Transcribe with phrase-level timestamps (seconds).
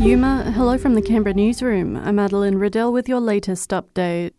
[0.00, 1.96] Yuma, hello from the Canberra newsroom.
[1.96, 4.32] I'm Madeline Riddell with your latest update.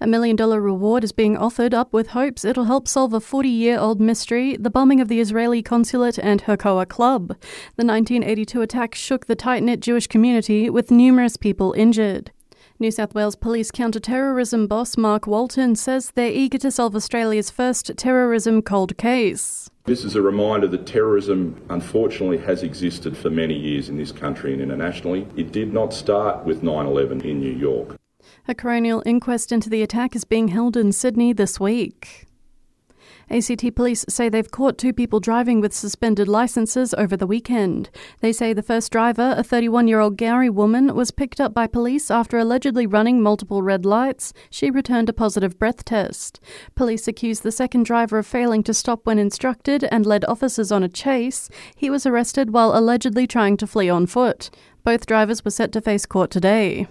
[0.00, 3.48] A million dollar reward is being offered up with hopes it'll help solve a 40
[3.48, 7.28] year old mystery the bombing of the Israeli consulate and Hakoah Club.
[7.76, 12.32] The 1982 attack shook the tight knit Jewish community, with numerous people injured.
[12.78, 17.90] New South Wales Police counter-terrorism boss Mark Walton says they're eager to solve Australia's first
[17.96, 19.70] terrorism cold case.
[19.84, 24.52] This is a reminder that terrorism, unfortunately, has existed for many years in this country
[24.52, 25.26] and internationally.
[25.36, 27.96] It did not start with 9 11 in New York.
[28.46, 32.26] A coronial inquest into the attack is being held in Sydney this week.
[33.28, 37.90] ACT police say they've caught two people driving with suspended licenses over the weekend.
[38.20, 41.66] They say the first driver, a 31 year old Gowrie woman, was picked up by
[41.66, 44.32] police after allegedly running multiple red lights.
[44.48, 46.38] She returned a positive breath test.
[46.76, 50.84] Police accused the second driver of failing to stop when instructed and led officers on
[50.84, 51.48] a chase.
[51.74, 54.50] He was arrested while allegedly trying to flee on foot.
[54.84, 56.86] Both drivers were set to face court today.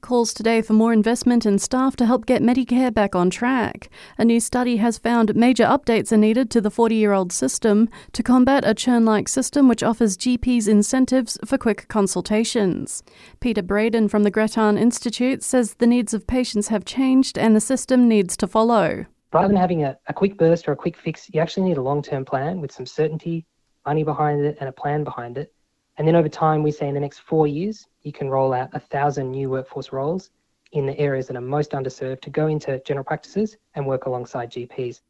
[0.00, 3.90] Calls today for more investment in staff to help get Medicare back on track.
[4.16, 7.88] A new study has found major updates are needed to the 40 year old system
[8.12, 13.02] to combat a churn like system which offers GPs incentives for quick consultations.
[13.40, 17.60] Peter Breadon from the Grattan Institute says the needs of patients have changed and the
[17.60, 19.06] system needs to follow.
[19.32, 21.82] Rather than having a, a quick burst or a quick fix, you actually need a
[21.82, 23.46] long term plan with some certainty,
[23.84, 25.52] money behind it, and a plan behind it.
[25.98, 28.70] And then over time, we say in the next four years, you can roll out
[28.72, 30.30] a thousand new workforce roles
[30.72, 34.50] in the areas that are most underserved to go into general practices and work alongside
[34.50, 35.00] GPs.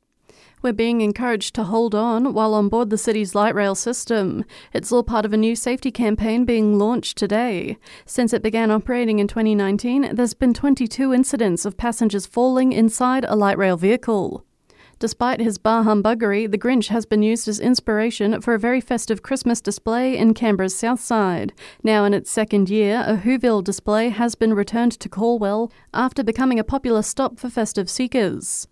[0.63, 4.45] We're being encouraged to hold on while on board the city's light rail system.
[4.73, 7.77] It's all part of a new safety campaign being launched today.
[8.07, 13.37] Since it began operating in 2019, there's been 22 incidents of passengers falling inside a
[13.37, 14.45] light rail vehicle.
[15.01, 19.23] Despite his bar humbuggery, the Grinch has been used as inspiration for a very festive
[19.23, 21.53] Christmas display in Canberra's south side.
[21.85, 26.59] Now in its second year, a Whoville display has been returned to Calwell after becoming
[26.59, 28.67] a popular stop for festive seekers.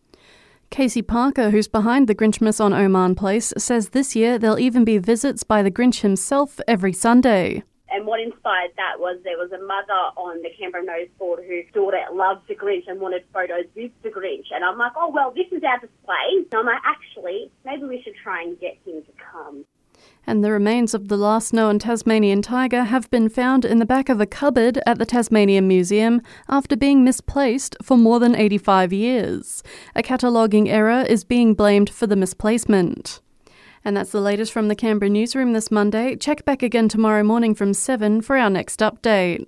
[0.70, 4.98] Casey Parker, who's behind the Grinchmas on Oman Place, says this year there'll even be
[4.98, 7.62] visits by the Grinch himself every Sunday.
[7.96, 11.64] And what inspired that was there was a mother on the Canberra Notice Board whose
[11.72, 14.52] daughter loves the Grinch and wanted photos with the Grinch.
[14.54, 16.44] And I'm like, oh, well, this is our display.
[16.52, 19.64] So I'm like, actually, maybe we should try and get him to come.
[20.26, 24.10] And the remains of the last known Tasmanian tiger have been found in the back
[24.10, 26.20] of a cupboard at the Tasmanian Museum
[26.50, 29.62] after being misplaced for more than 85 years.
[29.94, 33.22] A cataloguing error is being blamed for the misplacement.
[33.86, 36.16] And that's the latest from the Canberra newsroom this Monday.
[36.16, 39.46] Check back again tomorrow morning from 7 for our next update.